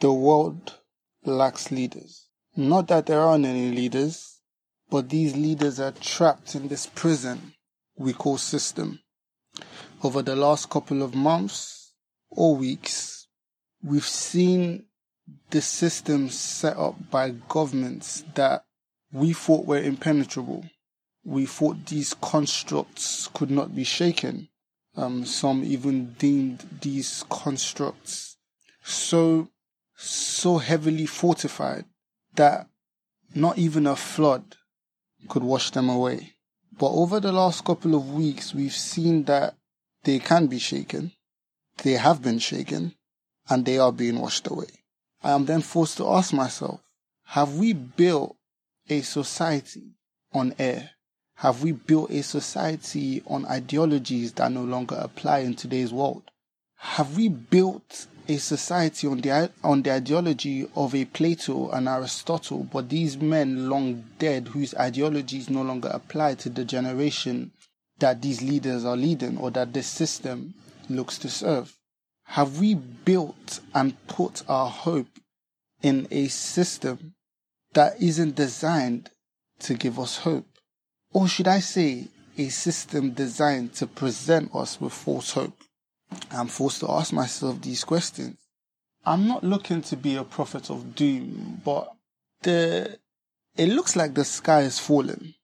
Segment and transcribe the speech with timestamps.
[0.00, 0.78] The world
[1.24, 2.28] lacks leaders.
[2.56, 4.40] Not that there aren't any leaders,
[4.90, 7.54] but these leaders are trapped in this prison
[7.96, 9.00] we call system.
[10.02, 11.92] Over the last couple of months
[12.30, 13.26] or weeks,
[13.82, 14.86] we've seen
[15.50, 18.64] the systems set up by governments that
[19.12, 20.64] we thought were impenetrable.
[21.24, 24.48] We thought these constructs could not be shaken.
[24.94, 28.36] Um, some even deemed these constructs
[28.88, 29.48] so
[29.96, 31.84] so heavily fortified
[32.34, 32.68] that
[33.34, 34.56] not even a flood
[35.28, 36.34] could wash them away.
[36.78, 39.56] But over the last couple of weeks, we've seen that
[40.04, 41.12] they can be shaken,
[41.82, 42.94] they have been shaken,
[43.48, 44.84] and they are being washed away.
[45.22, 46.80] I am then forced to ask myself,
[47.24, 48.36] have we built
[48.88, 49.94] a society
[50.32, 50.90] on air?
[51.36, 56.30] Have we built a society on ideologies that no longer apply in today's world?
[56.76, 62.64] Have we built a society on the on the ideology of a Plato and Aristotle,
[62.64, 67.52] but these men long dead whose ideologies no longer apply to the generation
[67.98, 70.54] that these leaders are leading or that this system
[70.88, 71.76] looks to serve?
[72.24, 75.20] Have we built and put our hope
[75.82, 77.14] in a system
[77.74, 79.10] that isn't designed
[79.60, 80.46] to give us hope?
[81.12, 85.56] Or should I say, a system designed to present us with false hope?
[86.30, 88.36] I'm forced to ask myself these questions.
[89.04, 91.92] I'm not looking to be a prophet of doom, but
[92.42, 92.98] the
[93.56, 95.34] it looks like the sky is falling.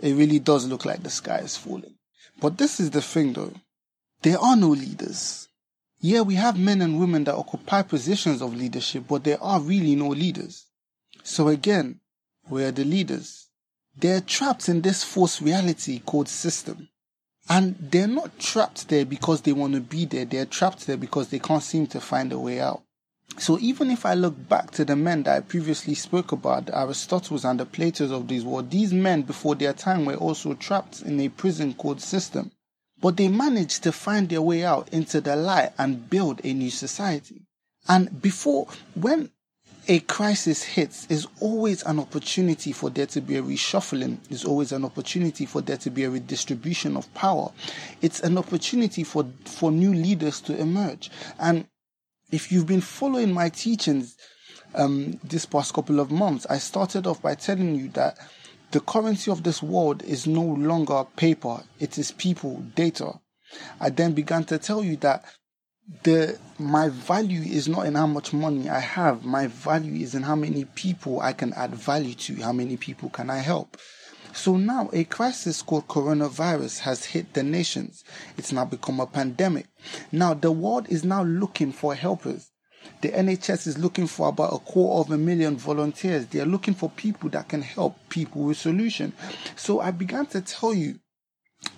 [0.00, 1.94] It really does look like the sky is falling.
[2.40, 3.54] But this is the thing though.
[4.22, 5.48] There are no leaders.
[6.00, 9.94] Yeah, we have men and women that occupy positions of leadership, but there are really
[9.94, 10.66] no leaders.
[11.22, 12.00] So again,
[12.48, 13.48] where are the leaders?
[13.96, 16.88] They're trapped in this false reality called system.
[17.48, 20.24] And they're not trapped there because they want to be there.
[20.24, 22.82] They're trapped there because they can't seem to find a way out.
[23.38, 26.72] So even if I look back to the men that I previously spoke about, the
[26.72, 31.02] Aristotles and the Platos of this world, these men before their time were also trapped
[31.02, 32.52] in a prison called system.
[33.00, 36.70] But they managed to find their way out into the light and build a new
[36.70, 37.42] society.
[37.88, 39.30] And before, when
[39.88, 44.18] a crisis hits, is always an opportunity for there to be a reshuffling.
[44.30, 47.50] Is always an opportunity for there to be a redistribution of power.
[48.00, 51.10] It's an opportunity for for new leaders to emerge.
[51.38, 51.66] And
[52.30, 54.16] if you've been following my teachings
[54.74, 58.18] um, this past couple of months, I started off by telling you that
[58.70, 63.20] the currency of this world is no longer paper; it is people, data.
[63.80, 65.24] I then began to tell you that
[66.02, 69.24] the my value is not in how much money I have.
[69.24, 72.42] My value is in how many people I can add value to.
[72.42, 73.76] How many people can I help?
[74.32, 78.02] So now a crisis called coronavirus has hit the nations.
[78.38, 79.66] It's now become a pandemic.
[80.10, 82.50] Now the world is now looking for helpers.
[83.02, 86.26] The NHS is looking for about a quarter of a million volunteers.
[86.26, 89.12] They are looking for people that can help people with solution.
[89.56, 90.98] So I began to tell you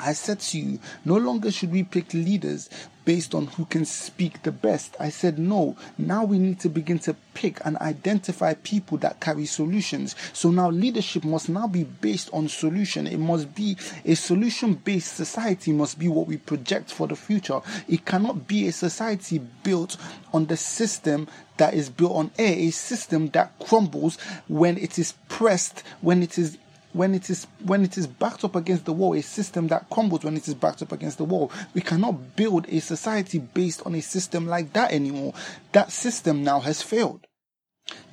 [0.00, 2.68] I said to you, no longer should we pick leaders
[3.04, 4.96] based on who can speak the best.
[4.98, 9.46] I said, no, now we need to begin to pick and identify people that carry
[9.46, 10.16] solutions.
[10.32, 13.06] So now leadership must now be based on solution.
[13.06, 17.60] It must be a solution based society, must be what we project for the future.
[17.88, 19.96] It cannot be a society built
[20.32, 24.18] on the system that is built on air, a system that crumbles
[24.48, 26.58] when it is pressed, when it is
[26.94, 30.24] when it is when it is backed up against the wall, a system that crumbles
[30.24, 31.50] when it is backed up against the wall.
[31.74, 35.34] We cannot build a society based on a system like that anymore.
[35.72, 37.26] That system now has failed.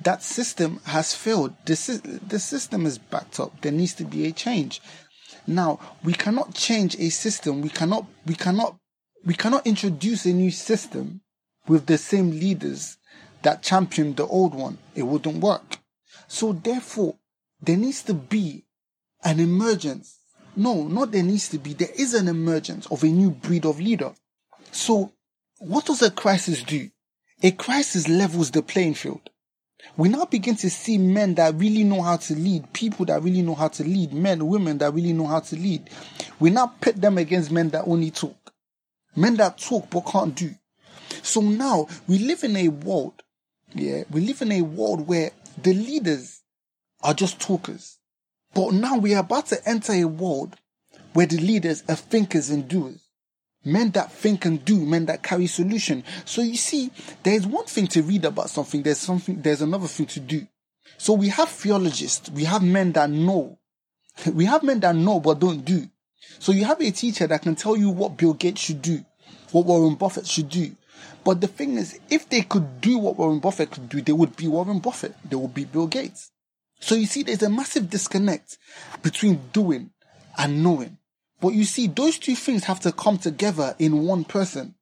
[0.02, 1.54] That system has failed.
[1.64, 3.60] The, the system is backed up.
[3.62, 4.82] There needs to be a change.
[5.46, 7.62] Now, we cannot change a system.
[7.62, 8.76] We cannot, we cannot,
[9.24, 11.22] we cannot introduce a new system
[11.66, 12.98] with the same leaders
[13.42, 14.78] that championed the old one.
[14.94, 15.78] It wouldn't work.
[16.28, 17.16] So therefore,
[17.60, 18.64] there needs to be
[19.24, 20.18] an emergence.
[20.54, 21.72] No, not there needs to be.
[21.72, 24.12] There is an emergence of a new breed of leader.
[24.70, 25.12] So,
[25.58, 26.90] what does a crisis do?
[27.42, 29.30] A crisis levels the playing field.
[29.96, 33.42] We now begin to see men that really know how to lead, people that really
[33.42, 35.90] know how to lead, men, women that really know how to lead.
[36.38, 38.52] We now pit them against men that only talk,
[39.16, 40.54] men that talk but can't do.
[41.22, 43.22] So now we live in a world,
[43.74, 45.30] yeah, we live in a world where
[45.60, 46.40] the leaders
[47.02, 47.98] are just talkers.
[48.54, 50.56] But now we are about to enter a world
[51.12, 53.08] where the leaders are thinkers and doers.
[53.64, 56.02] Men that think and do, men that carry solution.
[56.24, 56.90] So you see,
[57.22, 60.46] there's one thing to read about something, there's something, there's another thing to do.
[60.98, 63.58] So we have theologists, we have men that know.
[64.32, 65.88] We have men that know but don't do.
[66.38, 69.04] So you have a teacher that can tell you what Bill Gates should do,
[69.52, 70.72] what Warren Buffett should do.
[71.24, 74.36] But the thing is, if they could do what Warren Buffett could do, they would
[74.36, 75.14] be Warren Buffett.
[75.28, 76.30] They would be Bill Gates.
[76.82, 78.58] So you see, there's a massive disconnect
[79.04, 79.90] between doing
[80.36, 80.98] and knowing.
[81.40, 84.74] But you see, those two things have to come together in one person.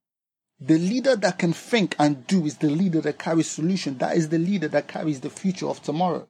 [0.59, 3.99] The leader that can think and do is the leader that carries solution.
[3.99, 6.27] That is the leader that carries the future of tomorrow.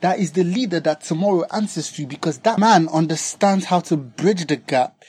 [0.00, 4.46] That is the leader that tomorrow answers to because that man understands how to bridge
[4.46, 5.04] the gap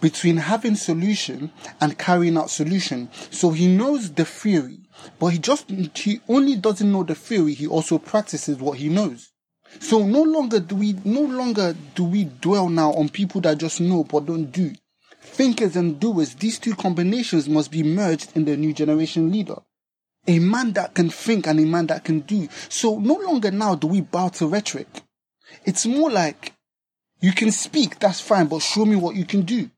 [0.00, 1.50] between having solution
[1.80, 3.10] and carrying out solution.
[3.30, 4.78] So he knows the theory,
[5.18, 7.54] but he just, he only doesn't know the theory.
[7.54, 9.32] He also practices what he knows.
[9.78, 13.80] So no longer do we, no longer do we dwell now on people that just
[13.80, 14.72] know but don't do.
[15.20, 19.56] Thinkers and doers, these two combinations must be merged in the new generation leader.
[20.26, 22.48] A man that can think and a man that can do.
[22.68, 24.88] So no longer now do we bow to rhetoric.
[25.64, 26.52] It's more like
[27.20, 29.70] you can speak, that's fine, but show me what you can do.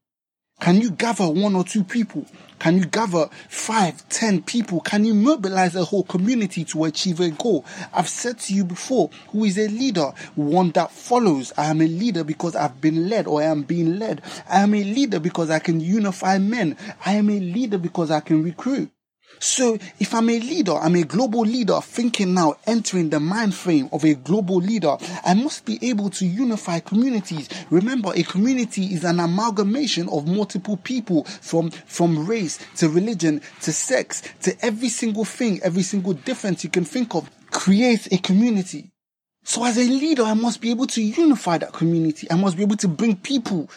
[0.62, 2.24] Can you gather one or two people?
[2.60, 4.80] Can you gather five, ten people?
[4.80, 7.64] Can you mobilize a whole community to achieve a goal?
[7.92, 10.12] I've said to you before, who is a leader?
[10.36, 11.52] One that follows.
[11.58, 14.22] I am a leader because I've been led or I am being led.
[14.48, 16.76] I am a leader because I can unify men.
[17.04, 18.91] I am a leader because I can recruit.
[19.38, 23.88] So if I'm a leader, I'm a global leader thinking now, entering the mind frame
[23.92, 27.48] of a global leader, I must be able to unify communities.
[27.70, 33.72] Remember, a community is an amalgamation of multiple people from, from race to religion to
[33.72, 38.90] sex to every single thing, every single difference you can think of creates a community.
[39.44, 42.28] So as a leader, I must be able to unify that community.
[42.30, 43.68] I must be able to bring people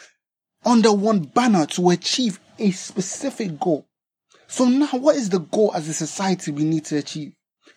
[0.63, 3.87] under one banner to achieve a specific goal.
[4.47, 7.33] So now what is the goal as a society we need to achieve?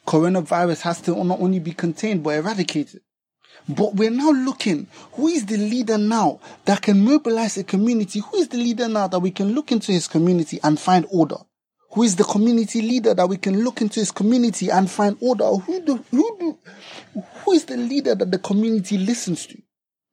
[0.06, 3.00] Coronavirus has to not only be contained but eradicated.
[3.69, 8.20] But we're now looking, who is the leader now that can mobilize a community?
[8.20, 11.37] Who is the leader now that we can look into his community and find order?
[11.93, 15.44] Who is the community leader that we can look into his community and find order?
[15.44, 16.59] Who do, who do,
[17.44, 19.59] who is the leader that the community listens to?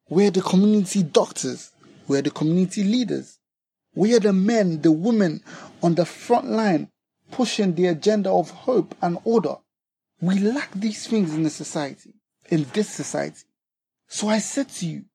[0.09, 1.71] We're the community doctors.
[2.07, 3.34] We're the community leaders.
[3.95, 5.41] We are the men, the women
[5.81, 6.89] on the front line
[7.31, 9.55] pushing the agenda of hope and order.
[10.21, 12.13] We lack these things in the society,
[12.49, 13.43] in this society.
[14.07, 15.05] So I said to you,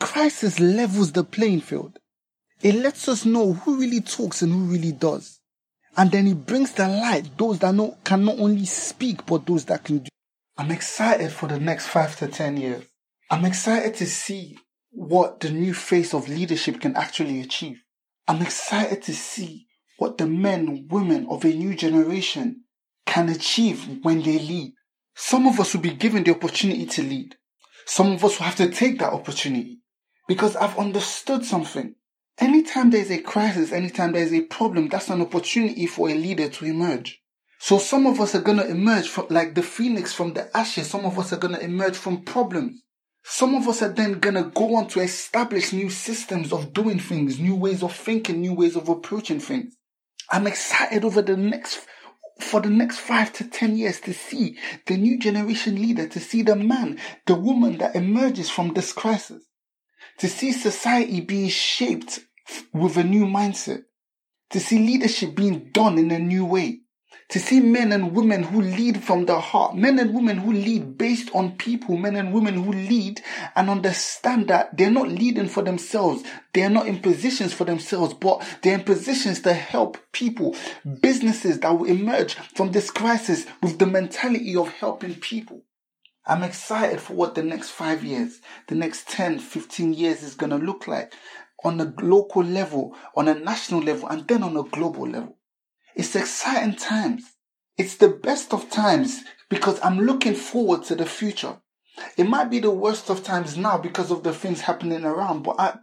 [0.00, 1.98] crisis levels the playing field.
[2.60, 5.40] It lets us know who really talks and who really does.
[5.96, 9.64] And then it brings the light those that know, can not only speak, but those
[9.66, 10.08] that can do.
[10.56, 12.84] I'm excited for the next five to ten years.
[13.30, 14.58] I'm excited to see
[14.90, 17.83] what the new face of leadership can actually achieve.
[18.26, 19.66] I'm excited to see
[19.98, 22.64] what the men, women of a new generation
[23.06, 24.72] can achieve when they lead.
[25.14, 27.36] Some of us will be given the opportunity to lead.
[27.86, 29.80] Some of us will have to take that opportunity
[30.26, 31.94] because I've understood something.
[32.38, 36.64] Anytime there's a crisis, anytime there's a problem, that's an opportunity for a leader to
[36.64, 37.20] emerge.
[37.60, 40.88] So some of us are going to emerge from, like the phoenix from the ashes.
[40.88, 42.82] Some of us are going to emerge from problems.
[43.26, 47.40] Some of us are then to go on to establish new systems of doing things,
[47.40, 49.74] new ways of thinking, new ways of approaching things.
[50.30, 51.86] I'm excited over the next,
[52.38, 56.42] for the next five to ten years to see the new generation leader, to see
[56.42, 59.42] the man, the woman that emerges from this crisis,
[60.18, 62.20] to see society being shaped
[62.74, 63.84] with a new mindset,
[64.50, 66.80] to see leadership being done in a new way
[67.30, 70.98] to see men and women who lead from the heart, men and women who lead
[70.98, 73.20] based on people, men and women who lead
[73.56, 76.22] and understand that they're not leading for themselves.
[76.52, 80.54] They're not in positions for themselves, but they're in positions to help people,
[81.00, 85.62] businesses that will emerge from this crisis with the mentality of helping people.
[86.26, 90.50] I'm excited for what the next five years, the next 10, 15 years is going
[90.50, 91.12] to look like
[91.64, 95.36] on a local level, on a national level, and then on a global level.
[95.94, 97.34] It's exciting times.
[97.78, 101.58] It's the best of times because I'm looking forward to the future.
[102.16, 105.54] It might be the worst of times now because of the things happening around, but
[105.60, 105.78] I,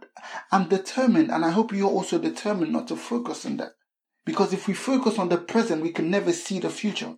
[0.50, 3.72] I'm determined and I hope you're also determined not to focus on that.
[4.26, 7.16] Because if we focus on the present, we can never see the future.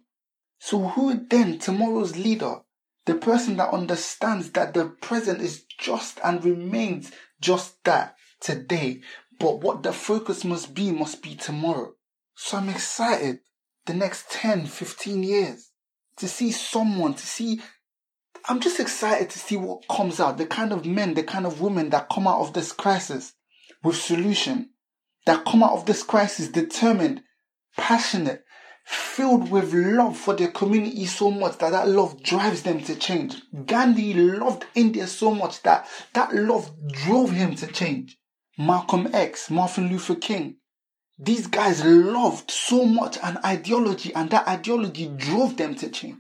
[0.61, 2.61] So who then tomorrow's leader?
[3.07, 7.11] The person that understands that the present is just and remains
[7.41, 9.03] just that today.
[9.39, 11.95] But what the focus must be must be tomorrow.
[12.35, 13.41] So I'm excited
[13.87, 15.71] the next 10, 15 years
[16.17, 17.61] to see someone, to see,
[18.49, 21.61] I'm just excited to see what comes out, the kind of men, the kind of
[21.61, 23.35] women that come out of this crisis
[23.83, 24.71] with solution,
[25.27, 27.23] that come out of this crisis determined,
[27.77, 28.45] passionate,
[28.85, 33.37] filled with love for their community so much that that love drives them to change.
[33.65, 38.19] Gandhi loved India so much that that love drove him to change.
[38.59, 40.57] Malcolm X, Martin Luther King,
[41.19, 46.19] These guys loved so much an ideology and that ideology drove them to change.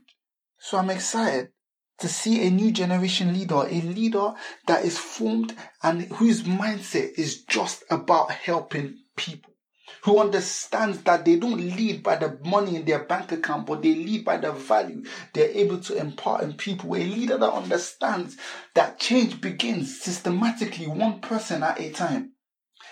[0.58, 1.48] So I'm excited
[1.98, 4.34] to see a new generation leader, a leader
[4.66, 9.52] that is formed and whose mindset is just about helping people.
[10.04, 13.94] Who understands that they don't lead by the money in their bank account, but they
[13.94, 16.94] lead by the value they're able to impart in people.
[16.94, 18.36] A leader that understands
[18.74, 22.33] that change begins systematically, one person at a time.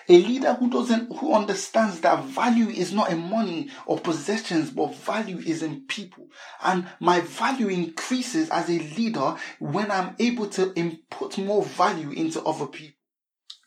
[0.08, 4.94] A leader who doesn't, who understands that value is not in money or possessions, but
[4.96, 6.28] value is in people.
[6.62, 12.42] And my value increases as a leader when I'm able to input more value into
[12.42, 12.96] other people.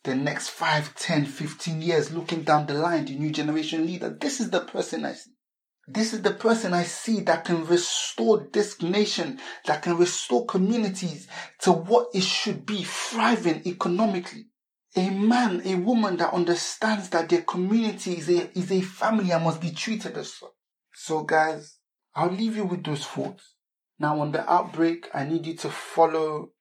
[0.04, 4.39] The next 5, 10, 15 years, looking down the line, the new generation leader, this
[4.39, 5.32] is the person I see.
[5.88, 11.27] This is the person I see that can restore this nation, that can restore communities
[11.60, 14.48] to what it should be, thriving economically
[14.96, 19.44] a man, a woman that understands that their community is a, is a family and
[19.44, 20.50] must be treated as such.
[20.94, 21.78] So guys,
[22.16, 23.56] I'll leave you with those thoughts.
[24.00, 26.52] Now on the outbreak, I need you to follow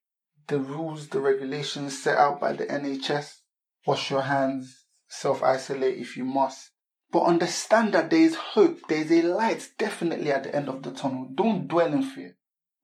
[0.49, 3.39] the rules, the regulations set out by the NHS.
[3.87, 6.71] Wash your hands, self-isolate if you must.
[7.13, 10.83] But understand that there is hope, there is a light definitely at the end of
[10.83, 11.29] the tunnel.
[11.33, 12.37] Don't dwell in fear.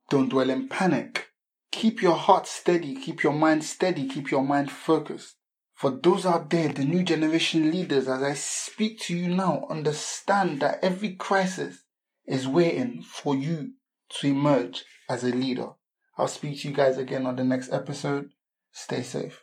[0.08, 1.26] Don't dwell in panic.
[1.72, 5.36] Keep your heart steady, keep your mind steady, keep your mind focused.
[5.80, 10.60] For those out there, the new generation leaders, as I speak to you now, understand
[10.60, 11.84] that every crisis
[12.26, 13.72] is waiting for you
[14.18, 15.68] to emerge as a leader.
[16.18, 18.28] I'll speak to you guys again on the next episode.
[18.70, 19.42] Stay safe.